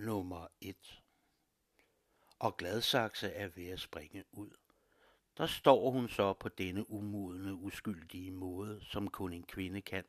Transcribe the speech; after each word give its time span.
nummer 0.00 0.46
1. 0.60 1.02
Og 2.38 2.56
Gladsaxe 2.56 3.28
er 3.28 3.48
ved 3.48 3.66
at 3.68 3.80
springe 3.80 4.24
ud. 4.32 4.50
Der 5.38 5.46
står 5.46 5.90
hun 5.90 6.08
så 6.08 6.32
på 6.32 6.48
denne 6.48 6.90
umodne, 6.90 7.54
uskyldige 7.54 8.30
måde, 8.30 8.80
som 8.82 9.08
kun 9.08 9.32
en 9.32 9.42
kvinde 9.42 9.80
kan, 9.80 10.04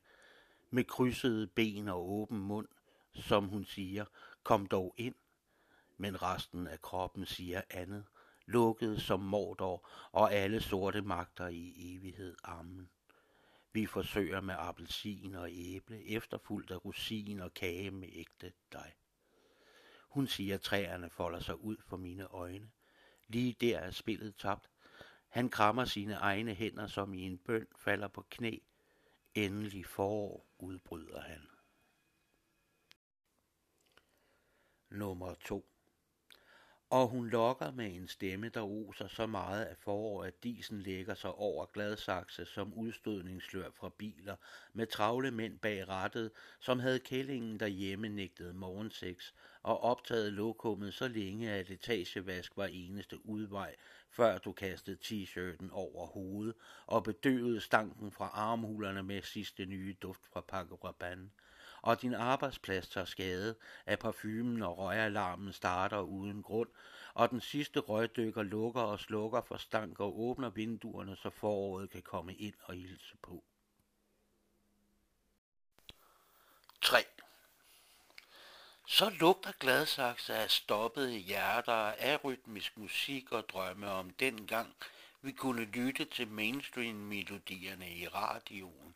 med 0.70 0.84
krydsede 0.84 1.48
ben 1.48 1.88
og 1.88 2.10
åben 2.10 2.40
mund, 2.40 2.68
som 3.14 3.48
hun 3.48 3.66
siger, 3.66 4.06
kom 4.43 4.66
dog 4.66 4.93
ind. 4.98 5.16
Men 5.98 6.21
resten 6.21 6.68
af 6.68 6.82
kroppen 6.82 7.26
siger 7.26 7.62
andet, 7.70 8.05
lukket 8.46 9.02
som 9.02 9.20
mordor 9.20 9.89
og 10.12 10.34
alle 10.34 10.62
sorte 10.62 11.02
magter 11.02 11.48
i 11.48 11.96
evighed 11.96 12.36
armen. 12.44 12.89
Vi 13.73 13.86
forsøger 13.86 14.42
med 14.42 14.55
appelsin 14.58 15.36
og 15.36 15.50
æble, 15.52 16.05
efterfulgt 16.05 16.71
af 16.71 16.86
rosin 16.86 17.39
og 17.39 17.54
kage 17.54 17.92
med 17.92 18.10
ægte 18.12 18.54
dej. 18.71 18.94
Hun 20.11 20.28
siger, 20.28 20.56
at 20.56 20.61
træerne 20.61 21.10
folder 21.10 21.39
sig 21.39 21.61
ud 21.61 21.78
for 21.88 21.97
mine 21.97 22.28
øjne. 22.28 22.71
Lige 23.28 23.54
der 23.61 23.79
er 23.79 23.92
spillet 23.92 24.36
tabt. 24.36 24.70
Han 25.28 25.50
krammer 25.50 25.86
sine 25.86 26.14
egne 26.14 26.54
hænder, 26.54 26.87
som 26.87 27.14
i 27.14 27.21
en 27.21 27.37
bøn 27.37 27.68
falder 27.75 28.07
på 28.07 28.25
knæ. 28.29 28.57
Endelig 29.36 29.86
forår, 29.86 30.46
udbryder 30.57 31.21
han. 31.21 31.47
Nummer 34.89 35.34
2 35.34 35.70
og 36.91 37.08
hun 37.08 37.27
lokker 37.30 37.72
med 37.72 37.95
en 37.95 38.08
stemme, 38.08 38.50
der 38.50 38.61
oser 38.61 39.08
så 39.08 39.25
meget 39.25 39.66
af 39.66 39.77
forår, 39.77 40.23
at 40.23 40.44
disen 40.44 40.81
lægger 40.81 41.16
sig 41.16 41.31
over 41.36 41.66
gladsakse 41.66 42.45
som 42.45 42.73
udstødningsslør 42.73 43.69
fra 43.75 43.89
biler, 43.97 44.36
med 44.73 44.88
travle 44.88 45.31
mænd 45.31 45.59
bag 45.59 45.89
rattet, 45.89 46.31
som 46.59 46.80
havde 46.80 47.00
kællingen 47.00 47.59
derhjemme 47.59 48.09
nægtet 48.09 48.55
morgenseks 48.55 49.33
og 49.64 49.83
optaget 49.83 50.33
lokummet 50.33 50.94
så 50.94 51.08
længe, 51.08 51.52
at 51.52 51.69
etagevask 51.69 52.58
var 52.58 52.66
eneste 52.66 53.26
udvej, 53.26 53.76
før 54.09 54.38
du 54.38 54.52
kastede 54.52 54.98
t-shirten 55.03 55.70
over 55.72 56.08
hovedet 56.08 56.55
og 56.86 57.03
bedøvede 57.03 57.61
stanken 57.61 58.11
fra 58.11 58.30
armhulerne 58.33 59.03
med 59.03 59.22
sidste 59.22 59.66
nye 59.66 59.95
duft 60.02 60.28
fra 60.33 60.42
Paco 60.42 60.76
Rabanne 60.76 61.30
og 61.82 62.02
din 62.02 62.14
arbejdsplads 62.14 62.90
tager 62.90 63.06
skade, 63.06 63.56
at 63.86 64.00
parfumen 64.00 64.62
og 64.62 64.78
røgalarmen 64.78 65.54
starter 65.54 66.00
uden 66.00 66.44
grund, 66.44 66.70
og 67.14 67.30
den 67.30 67.42
sidste 67.42 67.80
røgdykker 67.80 68.44
lukker 68.44 68.82
og 68.82 69.00
slukker 69.00 69.42
for 69.42 69.58
stank 69.58 70.00
og 70.00 70.20
åbner 70.20 70.50
vinduerne, 70.50 71.16
så 71.16 71.30
foråret 71.30 71.90
kan 71.90 72.02
komme 72.02 72.36
ind 72.36 72.56
og 72.64 72.76
hilse 72.76 73.18
på. 73.22 73.44
3. 76.82 76.98
Så 78.88 79.10
lugter 79.10 79.52
Gladsaxe 79.60 80.36
af 80.36 80.52
stoppede 80.52 81.18
hjerter, 81.18 81.73
af 81.73 82.23
rytmisk 82.23 82.78
musik 82.78 83.32
og 83.32 83.50
drømme 83.50 83.90
om 83.90 84.10
den 84.10 84.48
gang, 84.48 84.76
vi 85.22 85.32
kunne 85.32 85.66
lytte 85.66 86.06
til 86.06 86.28
mainstream-melodierne 86.28 87.90
i 87.90 88.08
radioen 88.08 88.95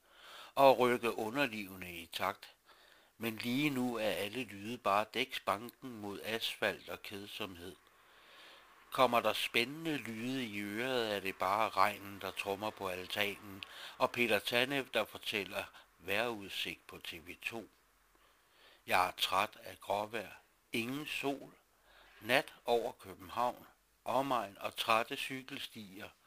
og 0.56 0.80
rykke 0.80 1.18
underlivene 1.18 1.94
i 1.94 2.06
takt 2.06 2.56
men 3.18 3.36
lige 3.38 3.70
nu 3.70 3.96
er 3.96 4.10
alle 4.10 4.44
lyde 4.44 4.78
bare 4.78 5.06
dæksbanken 5.14 6.02
mod 6.02 6.20
asfalt 6.24 6.90
og 6.90 7.02
kedsomhed. 7.02 7.76
Kommer 8.92 9.20
der 9.20 9.34
spændende 9.34 9.98
lyde 9.98 10.46
i 10.46 10.60
øret, 10.60 11.16
er 11.16 11.20
det 11.20 11.36
bare 11.36 11.70
regnen, 11.70 12.22
der 12.22 12.32
trummer 12.32 12.70
på 12.70 12.88
altanen, 12.88 13.64
og 13.98 14.12
Peter 14.12 14.40
Tanev, 14.40 14.86
der 14.94 15.06
fortæller 15.06 15.64
vejrudsigt 16.00 16.88
på 16.88 17.00
TV2. 17.08 17.64
Jeg 18.88 19.08
er 19.08 19.12
træt 19.12 19.58
af 19.64 19.80
gråvejr, 19.80 20.32
ingen 20.74 21.08
sol, 21.08 21.54
nat 22.22 22.54
over 22.66 22.92
København, 22.92 23.66
omegn 24.06 24.58
og 24.60 24.76
trætte 24.76 25.16
cykelstier– 25.16 26.10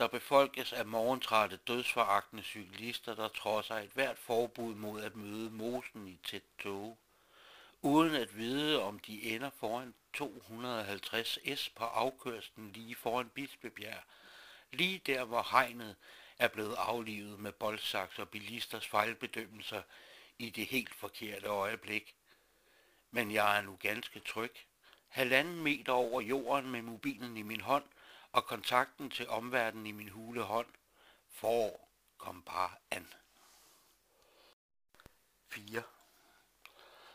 der 0.00 0.06
befolkes 0.06 0.72
af 0.72 0.86
morgentrætte 0.86 1.56
dødsforagtende 1.56 2.42
cyklister, 2.42 3.14
der 3.14 3.28
trodser 3.28 3.74
et 3.74 3.90
hvert 3.94 4.18
forbud 4.18 4.74
mod 4.74 5.02
at 5.02 5.16
møde 5.16 5.50
mosen 5.50 6.08
i 6.08 6.18
tæt 6.24 6.42
tog, 6.58 6.98
uden 7.82 8.14
at 8.14 8.36
vide, 8.36 8.82
om 8.82 8.98
de 8.98 9.22
ender 9.22 9.50
foran 9.50 9.94
250 10.12 11.38
S 11.54 11.68
på 11.68 11.84
afkørslen 11.84 12.72
lige 12.72 12.94
foran 12.94 13.28
Bispebjerg, 13.28 14.02
lige 14.72 15.00
der, 15.06 15.24
hvor 15.24 15.46
hegnet 15.50 15.96
er 16.38 16.48
blevet 16.48 16.74
aflivet 16.78 17.40
med 17.40 17.52
boldsaks 17.52 18.18
og 18.18 18.28
bilisters 18.28 18.86
fejlbedømmelser 18.86 19.82
i 20.38 20.50
det 20.50 20.66
helt 20.66 20.94
forkerte 20.94 21.46
øjeblik. 21.46 22.14
Men 23.10 23.30
jeg 23.30 23.58
er 23.58 23.62
nu 23.62 23.78
ganske 23.80 24.20
tryg. 24.20 24.52
Halvanden 25.08 25.62
meter 25.62 25.92
over 25.92 26.20
jorden 26.20 26.70
med 26.70 26.82
mobilen 26.82 27.36
i 27.36 27.42
min 27.42 27.60
hånd– 27.60 27.84
og 28.32 28.46
kontakten 28.46 29.10
til 29.10 29.28
omverdenen 29.28 29.86
i 29.86 29.92
min 29.92 30.08
hule 30.08 30.42
hånd. 30.42 30.66
For 31.28 31.80
kom 32.18 32.42
bare 32.42 32.70
an. 32.90 33.08
4. 35.48 35.82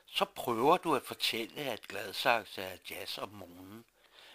Så 0.05 0.25
prøver 0.25 0.77
du 0.77 0.95
at 0.95 1.03
fortælle, 1.03 1.61
at 1.61 1.87
Gladsaxe 1.87 2.61
er 2.61 2.77
jazz 2.89 3.17
om 3.17 3.29
morgenen. 3.29 3.85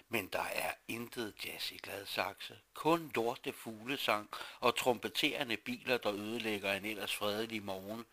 Men 0.09 0.27
der 0.27 0.43
er 0.43 0.73
intet 0.89 1.35
jazz 1.45 1.71
i 1.71 1.77
Gladsaxe. 1.77 2.59
Kun 2.75 3.13
lorte 3.15 3.53
fuglesang 3.53 4.31
og 4.61 4.77
trompeterende 4.77 5.57
biler, 5.57 5.99
der 5.99 6.13
ødelægger 6.13 6.73
en 6.73 6.85
ellers 6.85 7.15
fredelig 7.15 7.63
morgen 7.63 8.07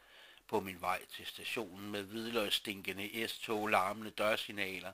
på 0.47 0.59
min 0.59 0.81
vej 0.81 1.05
til 1.05 1.25
stationen 1.25 1.91
med 1.91 2.03
hvidløgsstinkende 2.03 3.27
S-tog, 3.27 3.67
larmende 3.67 4.11
dørsignaler, 4.11 4.91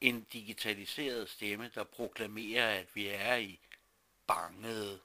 en 0.00 0.26
digitaliseret 0.32 1.30
stemme, 1.30 1.70
der 1.74 1.84
proklamerer, 1.84 2.78
at 2.80 2.86
vi 2.94 3.06
er 3.06 3.36
i 3.36 3.60
banget, 4.26 5.00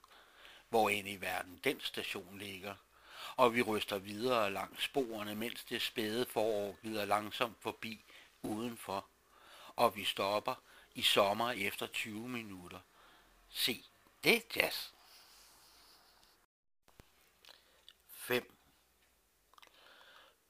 hvor 0.68 0.88
end 0.88 1.08
i 1.08 1.16
verden 1.16 1.60
den 1.64 1.80
station 1.80 2.38
ligger. 2.38 2.74
Og 3.36 3.54
vi 3.54 3.62
ryster 3.62 3.98
videre 3.98 4.52
langs 4.52 4.84
sporene, 4.84 5.34
mens 5.34 5.64
det 5.64 5.82
spæde 5.82 6.26
forår 6.26 6.78
glider 6.82 7.04
langsomt 7.04 7.56
forbi 7.60 8.04
udenfor. 8.42 9.06
Og 9.76 9.96
vi 9.96 10.04
stopper 10.04 10.54
i 10.94 11.02
sommer 11.02 11.50
efter 11.50 11.86
20 11.86 12.28
minutter. 12.28 12.80
Se, 13.48 13.84
det 14.24 14.36
er 14.36 14.40
jazz. 14.56 14.90
5. 18.08 18.54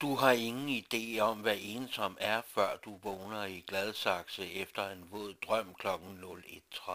Du 0.00 0.13
har 0.24 0.32
ingen 0.32 0.68
idé 0.68 1.20
om, 1.20 1.38
hvad 1.38 1.56
ensom 1.60 2.16
er, 2.20 2.42
før 2.46 2.76
du 2.76 2.96
vågner 2.96 3.44
i 3.44 3.64
Gladsaxe 3.66 4.52
efter 4.52 4.90
en 4.90 5.10
våd 5.10 5.34
drøm 5.34 5.74
kl. 5.74 5.86
01.30 5.86 6.92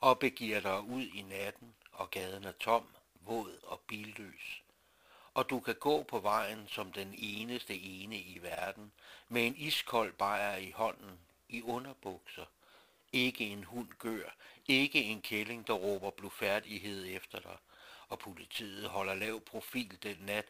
og 0.00 0.18
begiver 0.18 0.60
dig 0.60 0.80
ud 0.80 1.02
i 1.02 1.22
natten, 1.22 1.74
og 1.92 2.10
gaden 2.10 2.44
er 2.44 2.52
tom, 2.52 2.86
våd 3.20 3.58
og 3.62 3.80
billøs. 3.80 4.62
Og 5.34 5.50
du 5.50 5.60
kan 5.60 5.74
gå 5.74 6.02
på 6.02 6.18
vejen 6.18 6.68
som 6.68 6.92
den 6.92 7.14
eneste 7.18 7.74
ene 7.78 8.16
i 8.16 8.38
verden, 8.42 8.92
med 9.28 9.46
en 9.46 9.56
iskold 9.56 10.12
bajer 10.12 10.56
i 10.56 10.70
hånden, 10.70 11.18
i 11.48 11.62
underbukser. 11.62 12.44
Ikke 13.12 13.46
en 13.46 13.64
hund 13.64 13.88
gør, 13.98 14.34
ikke 14.68 15.02
en 15.02 15.22
kælling, 15.22 15.66
der 15.66 15.74
råber 15.74 16.10
blufærdighed 16.10 17.06
efter 17.16 17.40
dig, 17.40 17.56
og 18.08 18.18
politiet 18.18 18.88
holder 18.88 19.14
lav 19.14 19.40
profil 19.40 19.98
den 20.02 20.16
nat, 20.20 20.46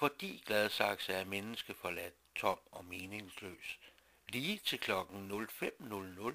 fordi 0.00 0.42
Gladsaxe 0.46 1.12
er 1.12 1.24
menneskeforladt, 1.24 2.14
tom 2.36 2.58
og 2.72 2.84
meningsløs. 2.84 3.78
Lige 4.28 4.60
til 4.64 4.78
klokken 4.78 5.30
05.00, 5.30 6.34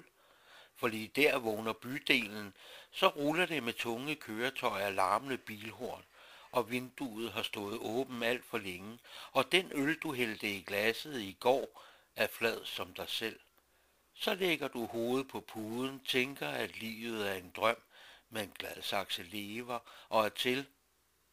for 0.76 0.88
lige 0.88 1.08
der 1.08 1.38
vågner 1.38 1.72
bydelen, 1.72 2.54
så 2.90 3.08
ruller 3.08 3.46
det 3.46 3.62
med 3.62 3.72
tunge 3.72 4.14
køretøjer 4.14 4.90
larmende 4.90 5.38
bilhorn, 5.38 6.04
og 6.50 6.70
vinduet 6.70 7.32
har 7.32 7.42
stået 7.42 7.78
åben 7.78 8.22
alt 8.22 8.44
for 8.44 8.58
længe, 8.58 8.98
og 9.32 9.52
den 9.52 9.72
øl, 9.74 9.98
du 9.98 10.12
hældte 10.12 10.50
i 10.50 10.62
glasset 10.62 11.20
i 11.20 11.36
går, 11.40 11.82
er 12.16 12.26
flad 12.26 12.64
som 12.64 12.94
dig 12.94 13.08
selv. 13.08 13.40
Så 14.14 14.34
lægger 14.34 14.68
du 14.68 14.86
hovedet 14.86 15.28
på 15.28 15.40
puden, 15.40 16.00
tænker, 16.04 16.48
at 16.48 16.76
livet 16.76 17.28
er 17.28 17.34
en 17.34 17.52
drøm, 17.56 17.82
men 18.30 18.52
Gladsaxe 18.58 19.22
lever 19.22 19.78
og 20.08 20.24
er 20.24 20.28
til. 20.28 20.66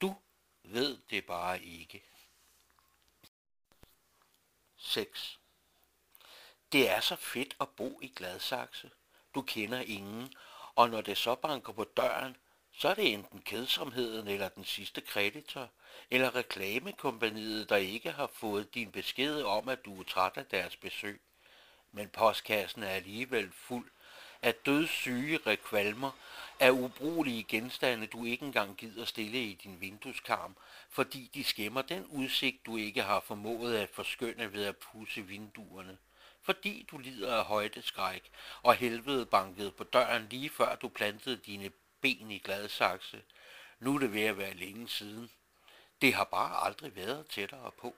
Du 0.01 0.15
ved 0.63 0.97
det 1.09 1.25
bare 1.25 1.63
ikke. 1.63 2.03
6. 4.93 5.39
Det 6.71 6.89
er 6.89 6.99
så 6.99 7.15
fedt 7.15 7.55
at 7.61 7.69
bo 7.69 7.99
i 8.01 8.13
Gladsaxe. 8.15 8.91
Du 9.35 9.41
kender 9.41 9.79
ingen, 9.81 10.33
og 10.75 10.89
når 10.89 11.01
det 11.01 11.17
så 11.17 11.35
banker 11.35 11.73
på 11.73 11.83
døren, 11.83 12.37
så 12.71 12.89
er 12.89 12.93
det 12.93 13.13
enten 13.13 13.41
kedsomheden 13.41 14.27
eller 14.27 14.49
den 14.49 14.65
sidste 14.65 15.01
kreditor, 15.01 15.69
eller 16.11 16.35
reklamekompaniet, 16.35 17.69
der 17.69 17.75
ikke 17.75 18.11
har 18.11 18.27
fået 18.27 18.73
din 18.73 18.91
besked 18.91 19.43
om, 19.43 19.69
at 19.69 19.85
du 19.85 19.99
er 19.99 20.03
træt 20.03 20.31
af 20.35 20.45
deres 20.45 20.75
besøg. 20.75 21.21
Men 21.91 22.09
postkassen 22.09 22.83
er 22.83 22.89
alligevel 22.89 23.51
fuld 23.51 23.91
af 24.43 24.55
dødssyge 24.55 25.39
rekvalmer, 25.47 26.11
af 26.59 26.71
ubrugelige 26.71 27.43
genstande, 27.43 28.07
du 28.07 28.25
ikke 28.25 28.45
engang 28.45 28.77
gider 28.77 29.05
stille 29.05 29.43
i 29.43 29.53
din 29.53 29.81
vindueskarm, 29.81 30.55
fordi 30.89 31.29
de 31.33 31.43
skæmmer 31.43 31.81
den 31.81 32.05
udsigt, 32.05 32.65
du 32.65 32.77
ikke 32.77 33.03
har 33.03 33.19
formået 33.19 33.75
at 33.75 33.89
forskønne 33.89 34.53
ved 34.53 34.65
at 34.65 34.77
pusse 34.77 35.21
vinduerne. 35.21 35.97
fordi 36.41 36.85
du 36.91 36.97
lider 36.97 37.35
af 37.35 37.45
højdeskræk, 37.45 38.31
og 38.63 38.75
helvede 38.75 39.25
bankede 39.25 39.71
på 39.71 39.83
døren 39.83 40.27
lige 40.29 40.49
før 40.49 40.75
du 40.75 40.87
plantede 40.87 41.37
dine 41.37 41.71
ben 42.01 42.31
i 42.31 42.37
gladsakse. 42.37 43.21
Nu 43.79 43.95
er 43.95 43.99
det 43.99 44.13
ved 44.13 44.21
at 44.21 44.37
være 44.37 44.53
længe 44.53 44.87
siden. 44.89 45.29
Det 46.01 46.13
har 46.13 46.23
bare 46.23 46.65
aldrig 46.65 46.95
været 46.95 47.27
tættere 47.27 47.71
på. 47.81 47.95